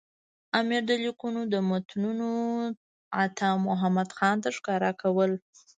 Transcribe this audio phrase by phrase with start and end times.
[0.59, 1.39] امیر د لیکونو
[1.69, 2.29] متنونه
[3.25, 5.31] عطامحمد خان ته ښکاره کول.